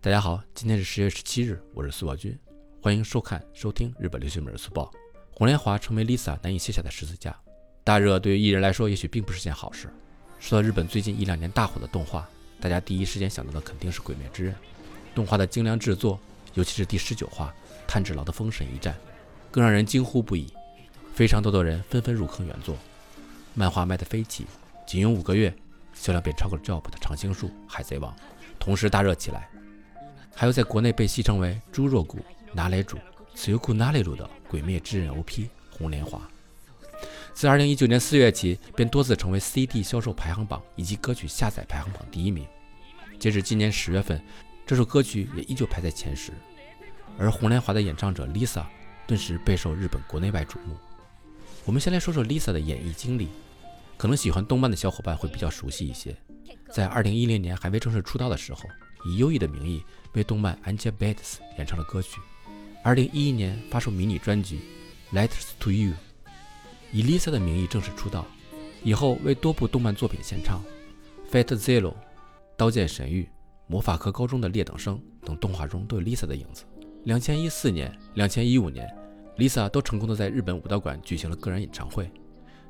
[0.00, 2.38] 大家好，今天是十月十七日，我是苏宝军，
[2.80, 4.92] 欢迎收看、收听日本流行美速报。
[5.32, 7.36] 红莲华成为 Lisa 难以卸下的十字架。
[7.82, 9.88] 大热对于艺人来说，也许并不是件好事。
[10.38, 12.28] 说到日本最近一两年大火的动画，
[12.60, 14.54] 大家第一时间想到的肯定是《鬼灭之刃》。
[15.12, 16.20] 动画的精良制作，
[16.54, 17.52] 尤其是第十九话
[17.88, 18.94] 炭治郎的封神一战，
[19.50, 20.52] 更让人惊呼不已。
[21.14, 22.76] 非常多的人纷纷入坑原作，
[23.54, 24.46] 漫画卖得飞起，
[24.86, 25.52] 仅用五个月，
[25.94, 28.14] 销量便超过了 Jump 的长青树、海贼王，
[28.60, 29.50] 同时大热起来。
[30.38, 32.18] 还有在国内被戏称为“猪肉骨
[32.52, 32.98] 拿雷主”、
[33.34, 36.18] “此优库拿来主”的《鬼灭之刃》OP《红莲华》，
[37.32, 42.46] 自2019年4月起便多次成为 CD 销售排行榜以及歌曲下载排行榜第一名。
[43.18, 44.22] 截止今年十月份，
[44.66, 46.32] 这首歌曲也依旧排在前十。
[47.16, 48.66] 而《红莲华》的演唱者 Lisa
[49.06, 50.76] 顿时备受日本国内外瞩目。
[51.64, 53.28] 我们先来说说 Lisa 的演艺经历，
[53.96, 56.14] 可能喜欢动漫的小伙伴会比较熟悉一些。
[56.70, 58.60] 在2010年还未正式出道的时候。
[59.06, 59.82] 以优异的名义
[60.14, 61.14] 为动漫《Angel Beats》
[61.58, 62.20] 演唱了歌曲。
[62.84, 64.60] 2011年发售迷你专辑
[65.16, 65.90] 《Letters to You》，
[66.92, 68.26] 以 Lisa 的名义正式出道。
[68.82, 70.62] 以后为多部动漫作品献唱，
[71.32, 71.80] 《Fate Zero》、
[72.56, 73.22] 《刀剑神域》、
[73.66, 76.64] 《魔法科高中的劣等生》等动画中都有 Lisa 的影子。
[77.04, 78.88] 2014年、2015年
[79.36, 82.08] ，Lisa 都成功的在日本武道馆举行了个人演唱会。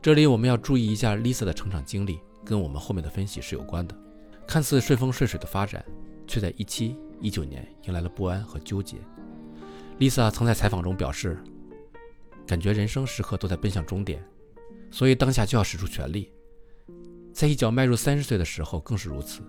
[0.00, 3.96] 这里我们要注意一下 Lisa 的成长经历，跟我们后面的分析是有关的。
[4.46, 5.84] 看似顺风顺水的发展。
[6.34, 8.96] 却在一七一九年迎来了不安和纠结。
[10.00, 11.38] Lisa 曾在采访中表示，
[12.44, 14.20] 感觉人生时刻都在奔向终点，
[14.90, 16.32] 所以当下就要使出全力。
[17.32, 19.42] 在一脚迈入三十岁的时候更是如此。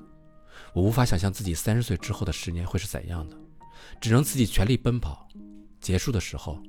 [0.76, 3.36] 我无法想象自己三十岁之后的十年会是怎样的，
[4.00, 5.28] 只能自己全力奔跑。
[5.82, 6.62] 结束的时候，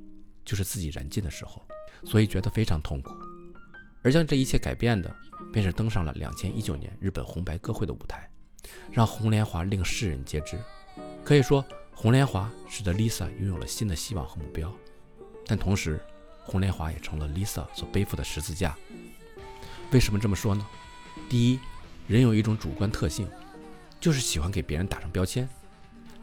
[0.43, 1.61] 就是自己燃尽的时候，
[2.05, 3.13] 所以觉得非常痛苦。
[4.01, 5.15] 而将这一切改变的，
[5.53, 8.27] 便是登上了两千一九年日本红白歌会的舞台。
[8.91, 10.57] 让红莲华令世人皆知，
[11.23, 14.73] 可以说红莲华使得 Lisa 拥有了新的希望和目标，
[15.45, 15.99] 但同时，
[16.43, 18.77] 红莲华也成了 Lisa 所背负的十字架。
[19.91, 20.65] 为什么这么说呢？
[21.29, 21.59] 第一，
[22.07, 23.27] 人有一种主观特性，
[23.99, 25.47] 就是喜欢给别人打上标签。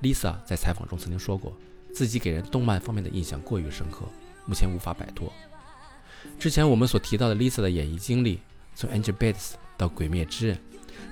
[0.02, 1.56] Lisa 在采访中曾经说过，
[1.94, 4.04] 自己给人动漫方面的印象过于深刻，
[4.46, 5.32] 目前无法摆脱。
[6.38, 8.40] 之前我们所提到的 Lisa 的演艺经历，
[8.74, 10.58] 从 Angel Beats 到鬼灭之刃。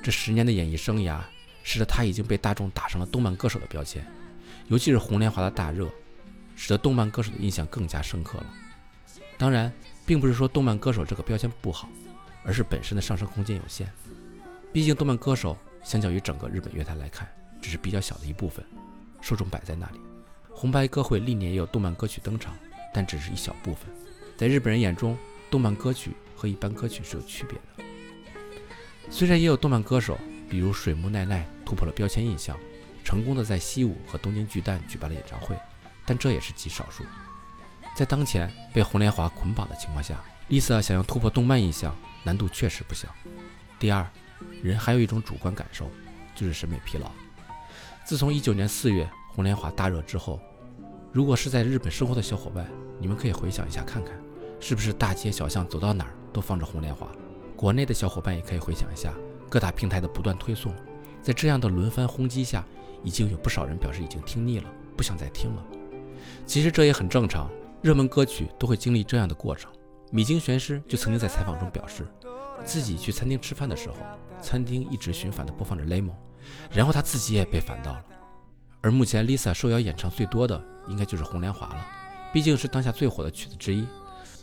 [0.02, 1.20] 这十年的演艺生涯，
[1.62, 4.04] 使得他已经被大众打上了动漫歌手的标签，
[4.68, 5.88] 尤其是红莲华的大热，
[6.56, 8.46] 使得动漫歌手的印象更加深刻了。
[9.38, 9.72] 当然，
[10.06, 11.88] 并不是说动漫歌手这个标签不好，
[12.44, 13.90] 而是本身的上升空间有限。
[14.72, 17.28] 毕竟，动漫歌手相较于整个日本乐坛来看，
[17.60, 18.64] 只是比较小的一部分，
[19.20, 20.00] 受众摆在那里。
[20.50, 22.56] 红白歌会历年也有动漫歌曲登场，
[22.92, 23.92] 但只是一小部分。
[24.36, 25.16] 在日本人眼中，
[25.50, 27.84] 动漫歌曲和一般歌曲是有区别的。
[29.10, 30.18] 虽然也有动漫歌手，
[30.48, 32.58] 比如水木奈奈突破了标签印象，
[33.04, 35.56] 成功的在西武和东京巨蛋举办了演唱会，
[36.06, 37.04] 但这也是极少数。
[37.94, 40.18] 在当前被红莲华捆绑的情况下
[40.48, 43.08] ，Lisa 想要突破动漫印象，难度确实不小。
[43.78, 44.08] 第二，
[44.62, 45.90] 人还有一种主观感受，
[46.34, 47.10] 就是审美疲劳。
[48.04, 50.40] 自从一九年四月红莲华大热之后，
[51.12, 52.66] 如果是在日本生活的小伙伴，
[52.98, 54.14] 你们可以回想一下看看，
[54.58, 57.06] 是不是大街小巷走到哪儿都放着红莲华？
[57.62, 59.14] 国内的小伙伴也可以回想一下，
[59.48, 60.74] 各大平台的不断推送，
[61.22, 62.64] 在这样的轮番轰击下，
[63.04, 65.64] 已经有不少人表示已经听腻了，不想再听了。
[66.44, 67.48] 其实这也很正常，
[67.80, 69.70] 热门歌曲都会经历这样的过程。
[70.10, 72.04] 米津玄师就曾经在采访中表示，
[72.64, 73.94] 自己去餐厅吃饭的时候，
[74.40, 76.10] 餐厅一直循环的播放着《Lemon》，
[76.72, 78.04] 然后他自己也被烦到了。
[78.80, 81.86] 而目前 Lisa 受邀演唱最多的，应该就是《红莲华》了，
[82.32, 83.86] 毕竟是当下最火的曲子之一，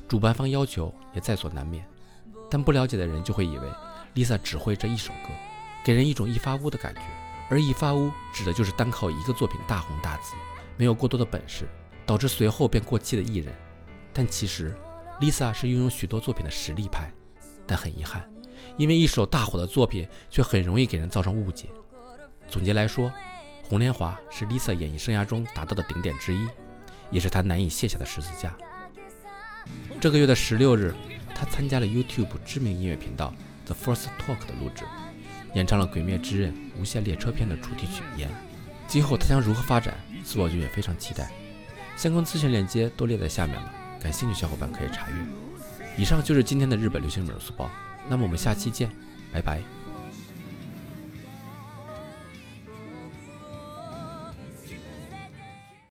[0.07, 1.85] 主办方要求也在所难免。
[2.49, 3.67] 但不了解的人就会以为
[4.15, 5.29] Lisa 只会这一首歌，
[5.83, 7.01] 给人一种一发屋的感觉。
[7.49, 10.35] 而一发屋指的就是单靠一个作品大红大紫，
[10.77, 11.67] 没有过多的本事，
[12.05, 13.53] 导致随后便过气的艺人。
[14.13, 14.75] 但其实
[15.19, 17.11] Lisa 是拥有许多作品的实力派，
[17.65, 18.27] 但很遗憾，
[18.77, 21.69] 因为一首大火的作品却很容易给人造成误解。
[22.47, 23.09] 总结来说，
[23.63, 26.47] 《红莲华》是 Lisa 演艺生涯中达到的顶点之一，
[27.09, 28.55] 也是她难以卸下的十字架。
[29.99, 30.93] 这个月的十六日。
[31.39, 33.33] 他参加了 YouTube 知名音乐频道
[33.65, 34.83] The First Talk 的录制，
[35.53, 38.27] 演唱了《鬼灭之刃：无限列车篇》的主题曲《烟》。
[38.89, 39.93] 今后他将如何发展，
[40.25, 41.31] 苏宝君也非常期待。
[41.95, 45.15] 相关资讯链接都列在下面了，感兴趣小伙伴可以查阅。
[45.97, 47.71] 以上就是今天的日本流行美速报，
[48.09, 48.89] 那么我们下期见，
[49.31, 49.78] 拜拜。